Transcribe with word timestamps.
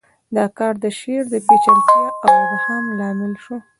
دا 0.35 0.45
کار 0.57 0.73
د 0.83 0.85
شعر 0.99 1.23
د 1.33 1.35
پیچلتیا 1.47 2.05
او 2.27 2.35
ابهام 2.45 2.85
لامل 2.97 3.33
شو 3.43 3.55